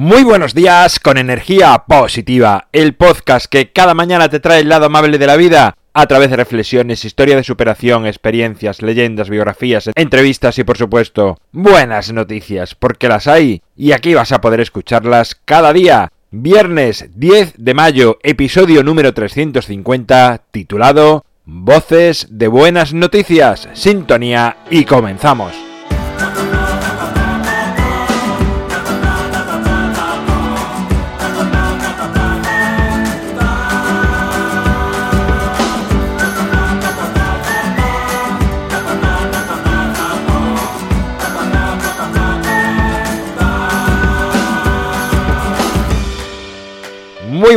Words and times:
Muy 0.00 0.22
buenos 0.22 0.54
días 0.54 1.00
con 1.00 1.18
energía 1.18 1.82
positiva, 1.88 2.68
el 2.70 2.94
podcast 2.94 3.46
que 3.46 3.72
cada 3.72 3.94
mañana 3.94 4.28
te 4.28 4.38
trae 4.38 4.60
el 4.60 4.68
lado 4.68 4.86
amable 4.86 5.18
de 5.18 5.26
la 5.26 5.34
vida 5.34 5.74
a 5.92 6.06
través 6.06 6.30
de 6.30 6.36
reflexiones, 6.36 7.04
historia 7.04 7.34
de 7.34 7.42
superación, 7.42 8.06
experiencias, 8.06 8.80
leyendas, 8.80 9.28
biografías, 9.28 9.90
entrevistas 9.96 10.56
y 10.60 10.62
por 10.62 10.78
supuesto 10.78 11.36
buenas 11.50 12.12
noticias, 12.12 12.76
porque 12.76 13.08
las 13.08 13.26
hay 13.26 13.60
y 13.76 13.90
aquí 13.90 14.14
vas 14.14 14.30
a 14.30 14.40
poder 14.40 14.60
escucharlas 14.60 15.34
cada 15.44 15.72
día. 15.72 16.12
Viernes 16.30 17.08
10 17.16 17.54
de 17.56 17.74
mayo, 17.74 18.18
episodio 18.22 18.84
número 18.84 19.12
350, 19.12 20.42
titulado 20.52 21.24
Voces 21.44 22.28
de 22.30 22.46
Buenas 22.46 22.94
Noticias, 22.94 23.68
Sintonía 23.72 24.58
y 24.70 24.84
comenzamos. 24.84 25.67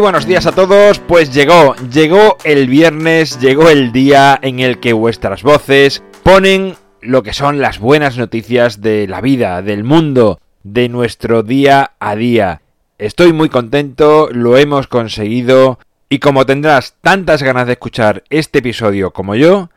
Buenos 0.02 0.26
días 0.26 0.48
a 0.48 0.52
todos, 0.52 0.98
pues 0.98 1.32
llegó, 1.32 1.76
llegó 1.94 2.36
el 2.44 2.68
viernes, 2.68 3.40
llegó 3.40 3.70
el 3.70 3.92
día 3.92 4.38
en 4.42 4.60
el 4.60 4.80
que 4.80 4.94
vuestras 4.94 5.44
voces 5.44 6.02
ponen 6.24 6.74
lo 7.02 7.22
que 7.22 7.34
son 7.34 7.62
las 7.62 7.78
buenas 7.78 8.18
noticias 8.18 8.82
de 8.82 9.08
la 9.08 9.22
vida, 9.22 9.62
del 9.62 9.84
mundo, 9.84 10.40
de 10.64 10.90
nuestro 10.90 11.44
día 11.44 11.92
a 12.00 12.16
día. 12.16 12.62
Estoy 12.98 13.32
muy 13.32 13.50
contento, 13.50 14.30
lo 14.32 14.58
hemos 14.58 14.88
conseguido 14.88 15.78
y 16.10 16.18
como 16.18 16.48
tendrás 16.48 16.96
tantas 17.02 17.44
ganas 17.44 17.68
de 17.68 17.74
escuchar 17.74 18.24
este 18.32 18.58
episodio 18.60 19.12
como 19.12 19.36
yo, 19.36 19.70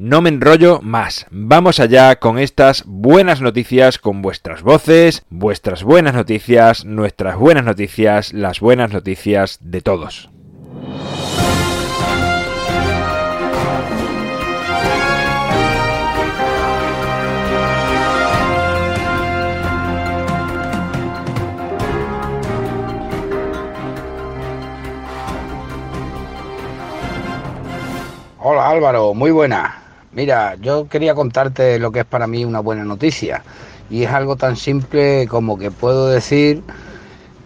no 0.00 0.22
me 0.22 0.30
enrollo 0.30 0.80
más. 0.80 1.26
Vamos 1.30 1.78
allá 1.78 2.16
con 2.16 2.38
estas 2.38 2.84
buenas 2.86 3.42
noticias 3.42 3.98
con 3.98 4.22
vuestras 4.22 4.62
voces, 4.62 5.26
vuestras 5.28 5.84
buenas 5.84 6.14
noticias, 6.14 6.86
nuestras 6.86 7.36
buenas 7.36 7.66
noticias, 7.66 8.32
las 8.32 8.60
buenas 8.60 8.94
noticias 8.94 9.58
de 9.60 9.82
todos. 9.82 10.30
Hola 28.38 28.70
Álvaro, 28.70 29.12
muy 29.12 29.30
buena. 29.30 29.89
Mira, 30.12 30.56
yo 30.56 30.88
quería 30.88 31.14
contarte 31.14 31.78
lo 31.78 31.92
que 31.92 32.00
es 32.00 32.04
para 32.04 32.26
mí 32.26 32.44
una 32.44 32.60
buena 32.60 32.84
noticia. 32.84 33.44
Y 33.88 34.02
es 34.02 34.10
algo 34.10 34.36
tan 34.36 34.56
simple 34.56 35.26
como 35.28 35.56
que 35.58 35.70
puedo 35.70 36.08
decir 36.08 36.62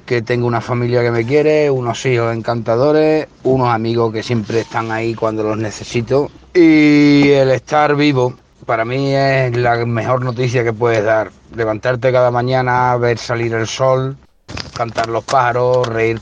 que 0.07 0.23
tengo 0.23 0.47
una 0.47 0.61
familia 0.61 1.03
que 1.03 1.11
me 1.11 1.27
quiere, 1.27 1.71
unos 1.71 2.05
hijos 2.07 2.35
encantadores, 2.35 3.27
unos 3.43 3.69
amigos 3.69 4.13
que 4.13 4.23
siempre 4.23 4.61
están 4.61 4.91
ahí 4.91 5.15
cuando 5.15 5.43
los 5.43 5.59
necesito. 5.59 6.31
Y 6.55 7.31
el 7.31 7.51
estar 7.51 7.95
vivo 7.97 8.35
para 8.65 8.85
mí 8.85 9.15
es 9.15 9.57
la 9.57 9.85
mejor 9.85 10.25
noticia 10.25 10.65
que 10.65 10.73
puedes 10.73 11.05
dar. 11.05 11.31
Levantarte 11.55 12.13
cada 12.13 12.31
mañana, 12.31 12.97
ver 12.97 13.19
salir 13.19 13.53
el 13.53 13.67
sol, 13.67 14.17
cantar 14.75 15.09
los 15.09 15.25
pájaros, 15.25 15.87
reír, 15.87 16.19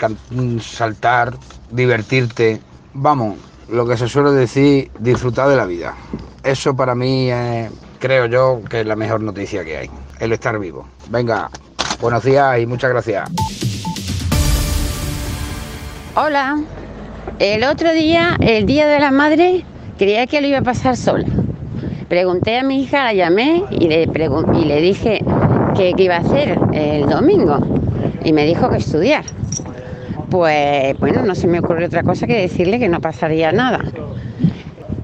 saltar, 0.60 1.34
divertirte. 1.70 2.60
Vamos, 2.94 3.36
lo 3.72 3.86
que 3.86 3.96
se 3.96 4.06
suele 4.06 4.32
decir, 4.32 4.90
disfrutar 4.98 5.48
de 5.48 5.56
la 5.56 5.64
vida. 5.64 5.94
Eso 6.44 6.76
para 6.76 6.94
mí 6.94 7.30
creo 7.98 8.26
yo, 8.26 8.60
que 8.68 8.82
es 8.82 8.86
la 8.86 8.96
mejor 8.96 9.22
noticia 9.22 9.64
que 9.64 9.78
hay, 9.78 9.90
el 10.20 10.32
estar 10.32 10.58
vivo. 10.58 10.86
Venga, 11.08 11.48
buenos 12.00 12.22
días 12.22 12.60
y 12.60 12.66
muchas 12.66 12.90
gracias. 12.90 13.30
Hola, 16.14 16.60
el 17.38 17.64
otro 17.64 17.92
día, 17.92 18.36
el 18.40 18.66
Día 18.66 18.86
de 18.86 19.00
la 19.00 19.10
Madre, 19.10 19.64
creía 19.96 20.26
que 20.26 20.42
lo 20.42 20.48
iba 20.48 20.58
a 20.58 20.62
pasar 20.62 20.94
sola. 20.94 21.26
Pregunté 22.10 22.58
a 22.58 22.62
mi 22.62 22.82
hija, 22.82 23.04
la 23.04 23.14
llamé 23.14 23.64
y 23.70 23.88
le, 23.88 24.02
y 24.02 24.64
le 24.66 24.80
dije 24.82 25.24
qué 25.74 25.94
iba 25.96 26.16
a 26.16 26.18
hacer 26.18 26.58
el 26.72 27.08
domingo. 27.08 27.56
Y 28.22 28.34
me 28.34 28.44
dijo 28.44 28.68
que 28.68 28.76
estudiar. 28.76 29.24
Pues 30.32 30.98
bueno, 30.98 31.20
no 31.20 31.34
se 31.34 31.46
me 31.46 31.58
ocurrió 31.58 31.86
otra 31.88 32.02
cosa 32.02 32.26
que 32.26 32.34
decirle 32.34 32.78
que 32.78 32.88
no 32.88 33.02
pasaría 33.02 33.52
nada. 33.52 33.80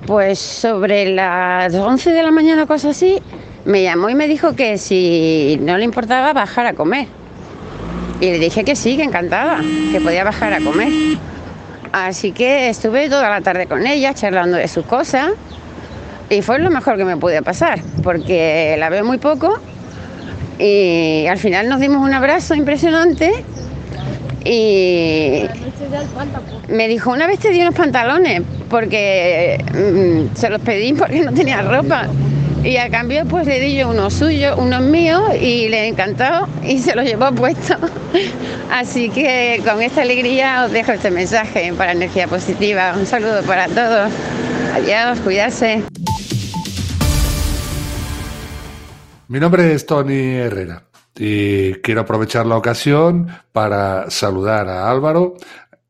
Pues 0.06 0.38
sobre 0.38 1.04
las 1.10 1.74
11 1.74 2.12
de 2.12 2.22
la 2.22 2.30
mañana, 2.30 2.64
cosas 2.64 2.96
así, 2.96 3.18
me 3.66 3.82
llamó 3.82 4.08
y 4.08 4.14
me 4.14 4.26
dijo 4.26 4.56
que 4.56 4.78
si 4.78 5.58
no 5.60 5.76
le 5.76 5.84
importaba 5.84 6.32
bajar 6.32 6.64
a 6.64 6.72
comer. 6.72 7.08
Y 8.22 8.30
le 8.30 8.38
dije 8.38 8.64
que 8.64 8.74
sí, 8.74 8.96
que 8.96 9.02
encantada, 9.02 9.60
que 9.92 10.00
podía 10.00 10.24
bajar 10.24 10.54
a 10.54 10.62
comer. 10.62 10.90
Así 11.92 12.32
que 12.32 12.70
estuve 12.70 13.10
toda 13.10 13.28
la 13.28 13.42
tarde 13.42 13.66
con 13.66 13.86
ella 13.86 14.14
charlando 14.14 14.56
de 14.56 14.66
sus 14.66 14.86
cosas 14.86 15.32
y 16.30 16.40
fue 16.40 16.58
lo 16.58 16.70
mejor 16.70 16.96
que 16.96 17.04
me 17.04 17.18
pude 17.18 17.42
pasar, 17.42 17.80
porque 18.02 18.76
la 18.78 18.88
veo 18.88 19.04
muy 19.04 19.18
poco 19.18 19.60
y 20.58 21.26
al 21.26 21.36
final 21.36 21.68
nos 21.68 21.80
dimos 21.80 22.02
un 22.02 22.14
abrazo 22.14 22.54
impresionante 22.54 23.44
y 24.44 25.44
me 26.68 26.88
dijo, 26.88 27.10
una 27.10 27.26
vez 27.26 27.40
te 27.40 27.50
di 27.50 27.60
unos 27.60 27.74
pantalones 27.74 28.42
porque 28.68 29.62
mm, 29.72 30.36
se 30.36 30.50
los 30.50 30.60
pedí 30.60 30.92
porque 30.92 31.20
no 31.20 31.32
tenía 31.32 31.62
ropa. 31.62 32.06
Y 32.64 32.76
a 32.76 32.90
cambio 32.90 33.24
pues 33.24 33.46
le 33.46 33.60
di 33.60 33.76
yo 33.76 33.88
unos 33.88 34.14
suyos, 34.14 34.58
unos 34.58 34.82
míos 34.82 35.22
y 35.40 35.68
le 35.68 35.86
encantó 35.86 36.48
y 36.64 36.78
se 36.78 36.94
los 36.94 37.04
llevó 37.04 37.32
puesto. 37.32 37.76
Así 38.70 39.10
que 39.10 39.62
con 39.64 39.80
esta 39.80 40.02
alegría 40.02 40.64
os 40.64 40.72
dejo 40.72 40.92
este 40.92 41.10
mensaje 41.10 41.72
para 41.74 41.92
energía 41.92 42.26
positiva. 42.26 42.94
Un 42.96 43.06
saludo 43.06 43.42
para 43.42 43.68
todos. 43.68 44.10
Adiós, 44.74 45.18
cuidarse. 45.20 45.82
Mi 49.28 49.40
nombre 49.40 49.74
es 49.74 49.86
Tony 49.86 50.36
Herrera 50.36 50.87
y 51.18 51.74
quiero 51.74 52.02
aprovechar 52.02 52.46
la 52.46 52.56
ocasión 52.56 53.26
para 53.52 54.08
saludar 54.08 54.68
a 54.68 54.88
Álvaro. 54.88 55.34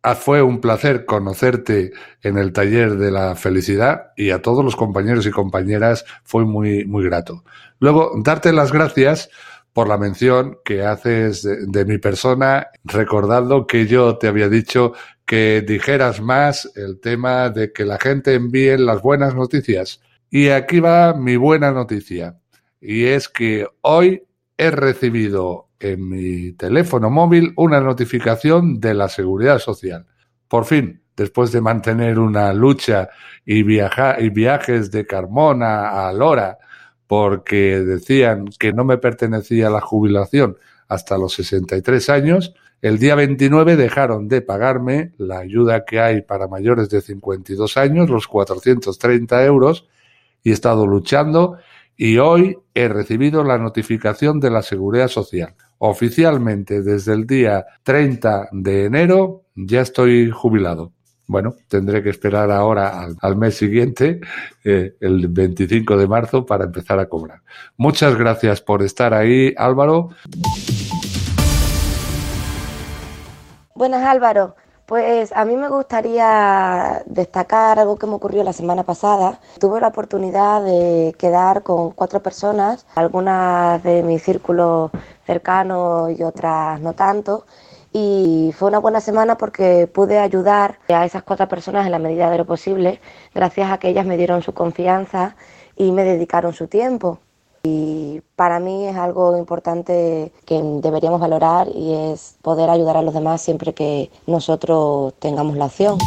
Ah, 0.02 0.14
fue 0.14 0.40
un 0.40 0.60
placer 0.60 1.04
conocerte 1.04 1.92
en 2.22 2.38
el 2.38 2.52
taller 2.52 2.96
de 2.96 3.10
la 3.10 3.34
felicidad 3.34 4.12
y 4.16 4.30
a 4.30 4.40
todos 4.40 4.64
los 4.64 4.74
compañeros 4.74 5.26
y 5.26 5.30
compañeras 5.30 6.06
fue 6.24 6.46
muy, 6.46 6.86
muy 6.86 7.04
grato. 7.04 7.44
Luego, 7.78 8.12
darte 8.24 8.52
las 8.52 8.72
gracias 8.72 9.28
por 9.74 9.86
la 9.86 9.98
mención 9.98 10.58
que 10.64 10.84
haces 10.84 11.42
de, 11.42 11.66
de, 11.66 11.84
mi 11.84 11.98
persona, 11.98 12.68
recordando 12.84 13.66
que 13.66 13.86
yo 13.86 14.16
te 14.16 14.28
había 14.28 14.48
dicho 14.48 14.94
que 15.26 15.62
dijeras 15.66 16.22
más 16.22 16.70
el 16.74 17.00
tema 17.00 17.50
de 17.50 17.70
que 17.70 17.84
la 17.84 17.98
gente 17.98 18.34
envíe 18.34 18.78
las 18.78 19.02
buenas 19.02 19.34
noticias. 19.34 20.00
Y 20.30 20.48
aquí 20.48 20.80
va 20.80 21.12
mi 21.12 21.36
buena 21.36 21.70
noticia. 21.70 22.38
Y 22.80 23.04
es 23.04 23.28
que 23.28 23.66
hoy 23.82 24.22
he 24.58 24.72
recibido 24.72 25.68
en 25.78 26.08
mi 26.08 26.52
teléfono 26.52 27.08
móvil 27.08 27.52
una 27.56 27.80
notificación 27.80 28.80
de 28.80 28.92
la 28.92 29.08
Seguridad 29.08 29.60
Social. 29.60 30.06
Por 30.48 30.64
fin, 30.64 31.00
después 31.16 31.52
de 31.52 31.60
mantener 31.60 32.18
una 32.18 32.52
lucha 32.52 33.08
y, 33.46 33.62
viajes 33.62 34.90
de 34.90 35.06
Carmona 35.06 36.08
a 36.08 36.12
Lora, 36.12 36.58
porque 37.06 37.80
decían 37.80 38.46
que 38.58 38.72
no 38.72 38.84
me 38.84 38.98
pertenecía 38.98 39.70
la 39.70 39.80
jubilación 39.80 40.56
hasta 40.88 41.16
los 41.16 41.34
63 41.34 42.08
años, 42.10 42.54
el 42.82 42.98
día 42.98 43.14
29 43.14 43.76
dejaron 43.76 44.28
de 44.28 44.42
pagarme 44.42 45.12
la 45.18 45.38
ayuda 45.38 45.84
que 45.84 46.00
hay 46.00 46.22
para 46.22 46.48
mayores 46.48 46.88
de 46.88 47.00
52 47.00 47.76
años, 47.76 48.10
los 48.10 48.26
430 48.26 49.44
euros, 49.44 49.88
y 50.42 50.50
he 50.50 50.52
estado 50.52 50.86
luchando 50.86 51.58
y 52.00 52.16
hoy 52.18 52.56
he 52.74 52.86
recibido 52.88 53.42
la 53.42 53.58
notificación 53.58 54.38
de 54.38 54.50
la 54.50 54.62
Seguridad 54.62 55.08
Social. 55.08 55.56
Oficialmente, 55.78 56.80
desde 56.80 57.12
el 57.12 57.26
día 57.26 57.66
30 57.82 58.50
de 58.52 58.84
enero, 58.84 59.42
ya 59.56 59.80
estoy 59.80 60.30
jubilado. 60.30 60.92
Bueno, 61.26 61.56
tendré 61.66 62.02
que 62.02 62.10
esperar 62.10 62.52
ahora 62.52 63.08
al, 63.20 63.36
mes 63.36 63.56
siguiente, 63.56 64.20
eh, 64.64 64.94
el 65.00 65.26
25 65.26 65.96
de 65.96 66.06
marzo, 66.06 66.46
para 66.46 66.64
empezar 66.64 67.00
a 67.00 67.08
cobrar. 67.08 67.42
Muchas 67.76 68.16
gracias 68.16 68.62
por 68.62 68.82
estar 68.82 69.12
ahí, 69.12 69.52
Álvaro. 69.58 70.10
Buenas, 73.74 74.04
Álvaro. 74.04 74.54
Pues 74.88 75.32
a 75.36 75.44
mí 75.44 75.54
me 75.54 75.68
gustaría 75.68 77.02
destacar 77.04 77.78
algo 77.78 77.96
que 77.98 78.06
me 78.06 78.14
ocurrió 78.14 78.42
la 78.42 78.54
semana 78.54 78.84
pasada. 78.84 79.38
Tuve 79.60 79.82
la 79.82 79.88
oportunidad 79.88 80.62
de 80.64 81.14
quedar 81.18 81.62
con 81.62 81.90
cuatro 81.90 82.22
personas, 82.22 82.86
algunas 82.94 83.82
de 83.82 84.02
mi 84.02 84.18
círculo 84.18 84.90
cercano 85.26 86.08
y 86.08 86.22
otras 86.22 86.80
no 86.80 86.94
tanto. 86.94 87.44
Y 87.92 88.54
fue 88.56 88.68
una 88.68 88.78
buena 88.78 89.02
semana 89.02 89.36
porque 89.36 89.86
pude 89.88 90.18
ayudar 90.18 90.78
a 90.88 91.04
esas 91.04 91.22
cuatro 91.22 91.46
personas 91.48 91.84
en 91.84 91.92
la 91.92 91.98
medida 91.98 92.30
de 92.30 92.38
lo 92.38 92.46
posible, 92.46 92.98
gracias 93.34 93.70
a 93.70 93.76
que 93.76 93.88
ellas 93.90 94.06
me 94.06 94.16
dieron 94.16 94.40
su 94.40 94.54
confianza 94.54 95.36
y 95.76 95.92
me 95.92 96.02
dedicaron 96.02 96.54
su 96.54 96.66
tiempo. 96.66 97.18
Y 97.62 98.22
para 98.36 98.60
mí 98.60 98.86
es 98.86 98.96
algo 98.96 99.36
importante 99.36 100.32
que 100.46 100.60
deberíamos 100.82 101.20
valorar 101.20 101.68
y 101.74 102.12
es 102.12 102.36
poder 102.42 102.70
ayudar 102.70 102.96
a 102.96 103.02
los 103.02 103.14
demás 103.14 103.42
siempre 103.42 103.74
que 103.74 104.10
nosotros 104.26 105.14
tengamos 105.18 105.56
la 105.56 105.66
opción. 105.66 105.98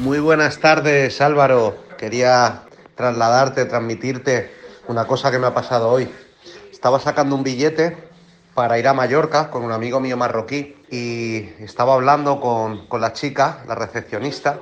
Muy 0.00 0.18
buenas 0.18 0.58
tardes 0.60 1.20
Álvaro. 1.20 1.74
Quería 1.98 2.62
trasladarte, 2.94 3.66
transmitirte 3.66 4.50
una 4.88 5.06
cosa 5.06 5.30
que 5.30 5.38
me 5.38 5.46
ha 5.46 5.54
pasado 5.54 5.90
hoy. 5.90 6.10
Estaba 6.70 6.98
sacando 6.98 7.36
un 7.36 7.42
billete 7.42 7.96
para 8.54 8.78
ir 8.78 8.88
a 8.88 8.94
Mallorca 8.94 9.50
con 9.50 9.62
un 9.62 9.72
amigo 9.72 10.00
mío 10.00 10.16
marroquí 10.16 10.76
y 10.90 11.50
estaba 11.62 11.94
hablando 11.94 12.40
con, 12.40 12.86
con 12.88 13.00
la 13.00 13.12
chica, 13.12 13.62
la 13.68 13.74
recepcionista, 13.74 14.58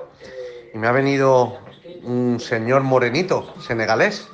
y 0.75 0.79
me 0.79 0.89
ha 0.89 0.93
venido 0.93 1.59
un 2.05 2.41
señor 2.41 2.83
morenito, 2.83 3.55
senegalés. 3.61 4.29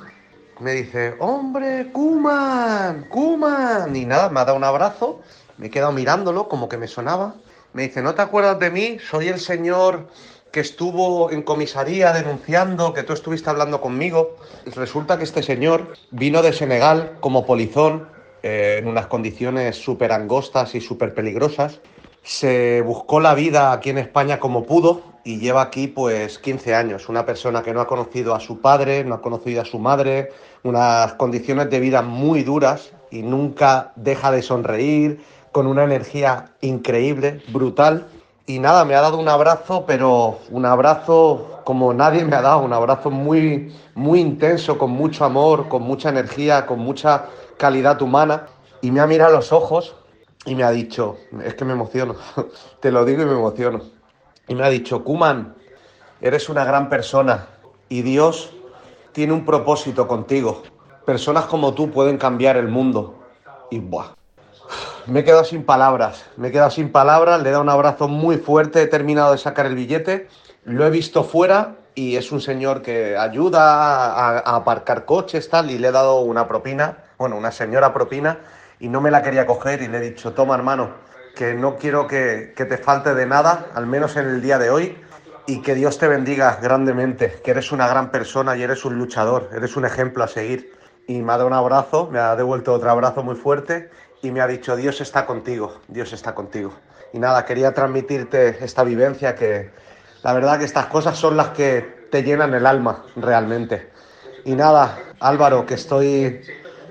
Me 0.59 0.73
dice, 0.73 1.15
hombre, 1.19 1.91
Kuman, 1.91 3.07
Kuman. 3.09 3.95
Y 3.95 4.05
nada, 4.05 4.29
me 4.29 4.39
ha 4.39 4.45
dado 4.45 4.57
un 4.57 4.63
abrazo, 4.63 5.21
me 5.57 5.67
he 5.67 5.69
quedado 5.69 5.91
mirándolo 5.91 6.47
como 6.47 6.69
que 6.69 6.77
me 6.77 6.87
sonaba. 6.87 7.35
Me 7.73 7.83
dice, 7.83 8.01
¿no 8.01 8.15
te 8.15 8.21
acuerdas 8.21 8.59
de 8.59 8.71
mí? 8.71 8.97
Soy 9.09 9.27
el 9.27 9.39
señor 9.39 10.07
que 10.51 10.61
estuvo 10.61 11.31
en 11.31 11.41
comisaría 11.41 12.13
denunciando 12.13 12.93
que 12.93 13.03
tú 13.03 13.11
estuviste 13.11 13.49
hablando 13.49 13.81
conmigo. 13.81 14.37
Resulta 14.75 15.17
que 15.17 15.25
este 15.25 15.43
señor 15.43 15.93
vino 16.11 16.41
de 16.41 16.53
Senegal 16.53 17.17
como 17.19 17.45
polizón 17.45 18.07
eh, 18.41 18.77
en 18.79 18.87
unas 18.87 19.07
condiciones 19.07 19.75
súper 19.75 20.13
angostas 20.13 20.73
y 20.75 20.79
súper 20.79 21.13
peligrosas. 21.13 21.81
Se 22.25 22.81
buscó 22.81 23.19
la 23.19 23.35
vida 23.35 23.71
aquí 23.71 23.91
en 23.91 23.99
España 23.99 24.39
como 24.39 24.63
pudo 24.63 25.03
y 25.23 25.37
lleva 25.37 25.61
aquí 25.61 25.85
pues 25.85 26.39
15 26.39 26.73
años. 26.73 27.07
Una 27.07 27.23
persona 27.23 27.61
que 27.61 27.71
no 27.71 27.81
ha 27.81 27.87
conocido 27.87 28.33
a 28.33 28.39
su 28.39 28.61
padre, 28.61 29.03
no 29.03 29.13
ha 29.13 29.21
conocido 29.21 29.61
a 29.61 29.65
su 29.65 29.77
madre, 29.77 30.31
unas 30.63 31.13
condiciones 31.13 31.69
de 31.69 31.79
vida 31.79 32.01
muy 32.01 32.41
duras 32.41 32.93
y 33.11 33.21
nunca 33.21 33.93
deja 33.95 34.31
de 34.31 34.41
sonreír, 34.41 35.23
con 35.51 35.67
una 35.67 35.83
energía 35.83 36.55
increíble, 36.61 37.43
brutal. 37.49 38.07
Y 38.47 38.57
nada, 38.57 38.85
me 38.85 38.95
ha 38.95 39.01
dado 39.01 39.19
un 39.19 39.29
abrazo, 39.29 39.85
pero 39.85 40.39
un 40.49 40.65
abrazo 40.65 41.61
como 41.63 41.93
nadie 41.93 42.25
me 42.25 42.35
ha 42.35 42.41
dado, 42.41 42.61
un 42.61 42.73
abrazo 42.73 43.11
muy, 43.11 43.71
muy 43.93 44.19
intenso, 44.19 44.79
con 44.79 44.89
mucho 44.89 45.25
amor, 45.25 45.67
con 45.67 45.83
mucha 45.83 46.09
energía, 46.09 46.65
con 46.65 46.79
mucha 46.79 47.25
calidad 47.57 48.01
humana. 48.01 48.47
Y 48.81 48.89
me 48.89 48.99
ha 48.99 49.05
mirado 49.05 49.33
a 49.33 49.35
los 49.35 49.53
ojos 49.53 49.95
y 50.45 50.55
me 50.55 50.63
ha 50.63 50.71
dicho, 50.71 51.17
es 51.43 51.55
que 51.55 51.65
me 51.65 51.73
emociono, 51.73 52.15
te 52.79 52.91
lo 52.91 53.03
digo 53.03 53.23
y 53.23 53.25
me 53.25 53.33
emociono 53.33 53.81
y 54.47 54.55
me 54.55 54.63
ha 54.63 54.69
dicho, 54.69 55.03
Kuman, 55.03 55.55
eres 56.21 56.49
una 56.49 56.63
gran 56.65 56.89
persona 56.89 57.47
y 57.89 58.01
Dios 58.03 58.51
tiene 59.11 59.33
un 59.33 59.45
propósito 59.45 60.07
contigo. 60.07 60.63
Personas 61.05 61.45
como 61.45 61.73
tú 61.73 61.91
pueden 61.91 62.17
cambiar 62.17 62.57
el 62.57 62.67
mundo. 62.67 63.15
Y 63.71 63.79
buah. 63.79 64.13
Me 65.07 65.19
he 65.19 65.23
quedado 65.23 65.43
sin 65.43 65.63
palabras, 65.63 66.25
me 66.35 66.47
he 66.47 66.51
quedado 66.51 66.71
sin 66.71 66.91
palabras, 66.91 67.41
le 67.41 67.49
he 67.49 67.51
dado 67.51 67.63
un 67.63 67.69
abrazo 67.69 68.07
muy 68.07 68.37
fuerte, 68.37 68.81
he 68.81 68.87
terminado 68.87 69.31
de 69.31 69.37
sacar 69.37 69.67
el 69.67 69.75
billete, 69.75 70.27
lo 70.63 70.85
he 70.85 70.89
visto 70.89 71.23
fuera 71.23 71.75
y 71.93 72.15
es 72.15 72.31
un 72.31 72.41
señor 72.41 72.81
que 72.81 73.15
ayuda 73.15 74.15
a, 74.15 74.39
a 74.39 74.55
aparcar 74.55 75.05
coches, 75.05 75.47
tal, 75.49 75.69
y 75.69 75.77
le 75.77 75.89
he 75.89 75.91
dado 75.91 76.21
una 76.21 76.47
propina, 76.47 77.03
bueno, 77.19 77.37
una 77.37 77.51
señora 77.51 77.93
propina, 77.93 78.39
y 78.79 78.89
no 78.89 79.01
me 79.01 79.11
la 79.11 79.21
quería 79.21 79.45
coger 79.45 79.81
y 79.81 79.87
le 79.87 79.97
he 79.97 80.01
dicho, 80.01 80.33
toma 80.33 80.55
hermano, 80.55 80.91
que 81.35 81.53
no 81.53 81.75
quiero 81.75 82.07
que, 82.07 82.53
te 82.55 82.77
falte 82.77 83.13
de 83.13 83.25
nada, 83.25 83.67
al 83.73 83.85
menos 83.85 84.15
en 84.15 84.27
el 84.27 84.41
día 84.41 84.57
de 84.57 84.69
hoy, 84.69 84.97
y 85.47 85.61
que 85.61 85.75
Dios 85.75 85.99
te 85.99 86.07
bendiga 86.07 86.57
grandemente, 86.61 87.39
que 87.43 87.51
eres 87.51 87.71
una 87.71 87.87
gran 87.87 88.09
persona 88.09 88.55
y 88.55 88.63
eres 88.63 88.85
un 88.85 88.97
luchador, 88.97 89.49
eres 89.53 89.75
un 89.75 89.85
ejemplo 89.85 90.23
a 90.23 90.27
seguir. 90.27 90.73
Y 91.07 91.21
me 91.21 91.33
ha 91.33 91.37
dado 91.37 91.47
un 91.47 91.53
abrazo, 91.53 92.09
me 92.11 92.17
ha 92.17 92.35
devuelto 92.35 92.73
otro 92.73 92.89
abrazo 92.89 93.21
muy 93.21 93.35
fuerte 93.35 93.91
y 94.23 94.31
me 94.31 94.41
ha 94.41 94.47
dicho, 94.47 94.75
Dios 94.75 95.01
está 95.01 95.27
contigo, 95.27 95.81
Dios 95.87 96.13
está 96.13 96.33
contigo. 96.33 96.73
Y 97.13 97.19
nada, 97.19 97.45
quería 97.45 97.73
transmitirte 97.73 98.63
esta 98.63 98.83
vivencia 98.83 99.35
que 99.35 99.69
la 100.23 100.33
verdad 100.33 100.57
que 100.57 100.65
estas 100.65 100.87
cosas 100.87 101.17
son 101.17 101.37
las 101.37 101.49
que 101.49 102.07
te 102.09 102.23
llenan 102.23 102.55
el 102.55 102.65
alma 102.65 103.05
realmente. 103.15 103.91
Y 104.45 104.55
nada, 104.55 104.97
Álvaro, 105.19 105.65
que 105.67 105.75
estoy 105.75 106.41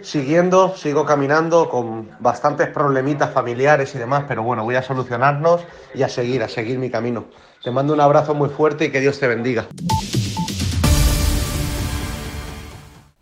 siguiendo, 0.05 0.77
sigo 0.77 1.05
caminando 1.05 1.69
con 1.69 2.11
bastantes 2.21 2.69
problemitas 2.69 3.33
familiares 3.33 3.95
y 3.95 3.99
demás, 3.99 4.25
pero 4.29 4.43
bueno, 4.43 4.63
voy 4.63 4.77
a 4.77 4.83
solucionarnos 4.83 5.63
y 5.95 6.03
a 6.03 6.09
seguir, 6.09 6.43
a 6.43 6.49
seguir 6.49 6.79
mi 6.79 6.91
camino. 6.91 7.25
Te 7.63 7.71
mando 7.71 7.95
un 7.95 8.01
abrazo 8.01 8.35
muy 8.35 8.51
fuerte 8.51 8.85
y 8.85 8.91
que 8.91 9.01
Dios 9.01 9.19
te 9.19 9.27
bendiga. 9.27 9.67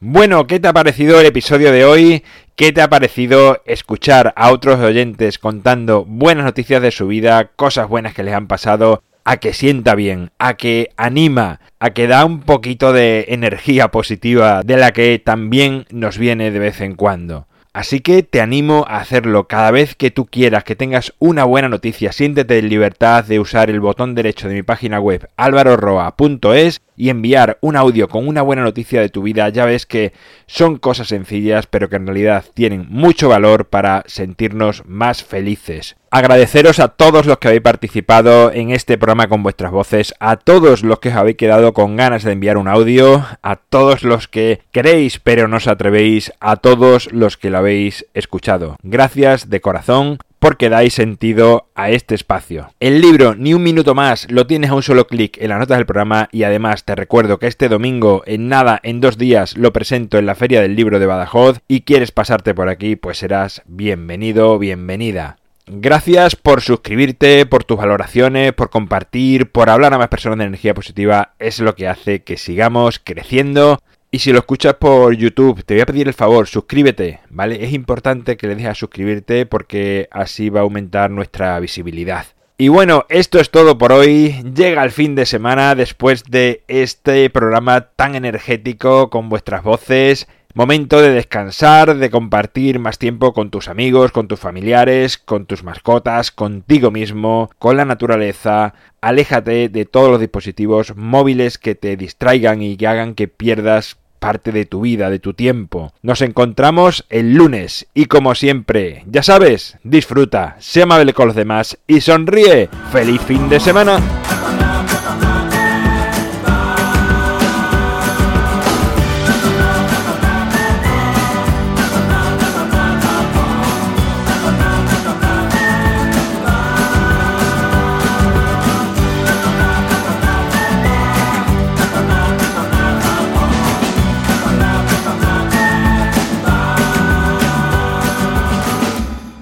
Bueno, 0.00 0.49
¿qué 0.49 0.58
te 0.58 0.67
ha 0.67 0.73
parecido 0.73 1.20
el 1.20 1.26
episodio 1.26 1.70
de 1.70 1.84
hoy? 1.84 2.25
¿Qué 2.56 2.73
te 2.73 2.82
ha 2.82 2.88
parecido 2.88 3.62
escuchar 3.64 4.32
a 4.37 4.50
otros 4.50 4.81
oyentes 4.81 5.38
contando 5.38 6.05
buenas 6.05 6.44
noticias 6.44 6.82
de 6.82 6.90
su 6.90 7.06
vida, 7.06 7.52
cosas 7.55 7.88
buenas 7.88 8.12
que 8.12 8.25
les 8.25 8.34
han 8.34 8.49
pasado? 8.49 9.02
A 9.25 9.39
que 9.39 9.53
sienta 9.53 9.95
bien, 9.95 10.31
a 10.39 10.55
que 10.55 10.91
anima, 10.97 11.61
a 11.81 11.91
que 11.91 12.07
da 12.07 12.25
un 12.25 12.41
poquito 12.41 12.93
de 12.93 13.27
energía 13.29 13.89
positiva 13.89 14.63
de 14.63 14.77
la 14.77 14.93
que 14.93 15.19
también 15.19 15.87
nos 15.91 16.19
viene 16.19 16.51
de 16.51 16.59
vez 16.59 16.81
en 16.81 16.95
cuando. 16.95 17.47
Así 17.75 18.01
que 18.01 18.23
te 18.23 18.43
animo 18.43 18.85
a 18.87 18.99
hacerlo 18.99 19.49
cada 19.49 19.71
vez 19.71 19.95
que 19.95 20.11
tú 20.11 20.27
quieras, 20.27 20.63
que 20.63 20.77
tengas 20.77 21.15
una 21.19 21.45
buena 21.45 21.71
noticia, 21.71 22.13
siéntete 22.13 22.59
en 22.59 22.69
libertad 22.69 23.25
de 23.25 23.41
usar 23.41 23.71
el 23.71 23.81
botón 23.81 24.15
derecho 24.15 24.47
de 24.47 24.55
mi 24.55 24.63
página 24.63 25.01
web 25.01 25.31
alvaroroa.es 25.39 26.83
y 27.03 27.11
enviar 27.11 27.59
un 27.63 27.75
audio 27.75 28.07
con 28.07 28.29
una 28.29 28.43
buena 28.43 28.63
noticia 28.63 29.01
de 29.01 29.09
tu 29.09 29.23
vida. 29.23 29.49
Ya 29.49 29.65
ves 29.65 29.87
que 29.87 30.13
son 30.47 30.77
cosas 30.77 31.09
sencillas, 31.09 31.67
pero 31.67 31.89
que 31.89 31.97
en 31.97 32.07
realidad 32.07 32.45
tienen 32.55 32.87
mucho 32.89 33.29
valor 33.29 33.65
para 33.65 34.05
sentirnos 34.07 34.85
más 34.87 35.25
felices. 35.25 35.97
Agradeceros 36.13 36.79
a 36.79 36.87
todos 36.87 37.27
los 37.27 37.39
que 37.39 37.49
habéis 37.49 37.63
participado 37.63 38.53
en 38.53 38.71
este 38.71 38.99
programa 38.99 39.27
con 39.27 39.43
vuestras 39.43 39.73
voces, 39.73 40.15
a 40.21 40.37
todos 40.37 40.85
los 40.85 41.01
que 41.01 41.09
os 41.09 41.17
habéis 41.17 41.39
quedado 41.39 41.73
con 41.73 41.97
ganas 41.97 42.23
de 42.23 42.31
enviar 42.31 42.57
un 42.57 42.69
audio, 42.69 43.27
a 43.43 43.57
todos 43.57 44.05
los 44.05 44.29
que 44.29 44.61
queréis 44.71 45.19
pero 45.19 45.49
no 45.49 45.57
os 45.57 45.67
atrevéis, 45.67 46.33
a 46.39 46.55
todos 46.55 47.11
los 47.13 47.37
que 47.37 47.51
lo 47.51 47.59
habéis 47.59 48.07
escuchado. 48.15 48.77
Gracias 48.85 49.51
de 49.51 49.61
corazón 49.61 50.19
porque 50.43 50.69
dais 50.69 50.93
sentido 50.93 51.70
a 51.77 51.91
este 51.91 52.17
espacio. 52.17 52.75
El 52.81 53.01
libro 53.01 53.37
Ni 53.37 53.55
un 53.55 53.63
minuto 53.63 53.94
más 53.94 54.29
lo 54.29 54.44
tienes 54.44 54.70
a 54.70 54.75
un 54.75 54.82
solo 54.82 55.06
clic 55.06 55.39
en 55.41 55.51
las 55.51 55.61
notas 55.61 55.79
del 55.79 55.87
programa 55.87 56.29
y 56.32 56.43
además 56.43 56.84
te 56.84 56.96
recuerdo 56.96 57.39
que 57.39 57.46
este 57.46 57.69
domingo 57.69 58.25
en 58.27 58.49
nada, 58.49 58.81
en 58.82 59.01
dos 59.01 59.19
días, 59.19 59.56
lo 59.56 59.72
presento 59.72 60.19
en 60.19 60.27
la 60.27 60.34
Feria 60.34 60.61
del 60.61 60.75
Libro 60.75 60.99
de 60.99 61.06
Badajoz 61.06 61.61
y 61.69 61.82
quieres 61.82 62.11
pasarte 62.11 62.56
por 62.56 62.69
aquí, 62.69 62.96
pues 62.96 63.19
serás 63.19 63.63
bienvenido, 63.67 64.58
bienvenida. 64.58 65.37
Gracias 65.69 66.34
por 66.34 66.61
suscribirte, 66.61 67.46
por 67.46 67.63
tus 67.63 67.79
valoraciones, 67.79 68.53
por 68.53 68.69
compartir, 68.69 69.53
por 69.53 69.70
hablar 69.70 69.94
a 69.94 69.99
más 69.99 70.08
personas 70.08 70.39
de 70.39 70.46
energía 70.46 70.75
positiva. 70.75 71.34
Es 71.39 71.61
lo 71.61 71.77
que 71.77 71.87
hace 71.87 72.25
que 72.25 72.37
sigamos 72.37 72.99
creciendo 72.99 73.79
y 74.15 74.19
si 74.19 74.31
lo 74.31 74.41
escuchas 74.41 74.75
por 74.75 75.15
YouTube, 75.15 75.65
te 75.65 75.73
voy 75.73 75.81
a 75.81 75.87
pedir 75.87 76.07
el 76.07 76.13
favor, 76.13 76.47
suscríbete, 76.47 77.21
¿vale? 77.31 77.65
Es 77.65 77.73
importante 77.73 78.37
que 78.37 78.47
le 78.47 78.57
dejes 78.57 78.71
a 78.71 78.75
suscribirte 78.75 79.47
porque 79.47 80.07
así 80.11 80.51
va 80.51 80.61
a 80.61 80.65
aumentar 80.65 81.11
nuestra 81.11 81.59
visibilidad. 81.61 82.27
Y 82.59 82.69
bueno, 82.69 83.07
esto 83.09 83.41
es 83.41 83.51
todo 83.51 83.79
por 83.79 83.91
hoy. 83.91 84.35
Llega 84.55 84.85
el 84.85 84.91
fin 84.91 85.15
de 85.15 85.25
semana 85.25 85.75
después 85.75 86.25
de 86.25 86.63
este 86.69 87.31
programa 87.31 87.89
tan 87.97 88.15
energético 88.15 89.09
con 89.09 89.31
vuestras 89.31 89.63
voces. 89.63 90.29
Momento 90.55 91.01
de 91.01 91.11
descansar, 91.11 91.97
de 91.97 92.11
compartir 92.11 92.79
más 92.79 92.99
tiempo 92.99 93.33
con 93.33 93.51
tus 93.51 93.69
amigos, 93.69 94.13
con 94.13 94.29
tus 94.29 94.39
familiares, 94.39 95.17
con 95.17 95.47
tus 95.47 95.65
mascotas, 95.65 96.31
contigo 96.31 96.91
mismo, 96.91 97.51
con 97.59 97.79
la 97.79 97.87
naturaleza. 97.87 98.75
Aléjate 99.01 99.71
de 99.71 99.87
todos 99.87 100.11
los 100.11 100.21
dispositivos 100.21 100.95
móviles 100.95 101.57
que 101.57 101.75
te 101.75 101.97
distraigan 101.97 102.61
y 102.61 102.77
que 102.77 102.87
hagan 102.87 103.15
que 103.15 103.29
pierdas 103.29 103.97
parte 104.22 104.52
de 104.52 104.67
tu 104.67 104.82
vida, 104.82 105.10
de 105.10 105.19
tu 105.19 105.34
tiempo. 105.34 105.93
Nos 106.00 106.22
encontramos 106.22 107.05
el 107.10 107.34
lunes 107.34 107.88
y 107.93 108.05
como 108.06 108.36
siempre, 108.36 109.02
ya 109.08 109.24
sabes, 109.24 109.79
disfruta, 109.82 110.55
sea 110.60 110.84
amable 110.84 111.12
con 111.12 111.26
los 111.26 111.34
demás 111.34 111.76
y 111.88 112.00
sonríe. 112.00 112.70
¡Feliz 112.93 113.20
fin 113.22 113.48
de 113.48 113.58
semana! 113.58 114.00